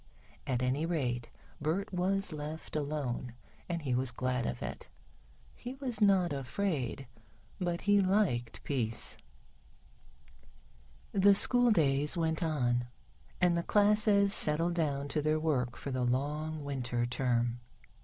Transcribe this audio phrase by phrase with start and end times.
[0.47, 1.29] At any rate,
[1.61, 3.35] Bert was left alone
[3.69, 4.87] and he was glad of it.
[5.53, 7.05] He was not afraid,
[7.59, 9.15] but he liked peace.
[11.11, 12.87] The school days went on,
[13.39, 17.59] and the classes settled down to their work for the long Winter term.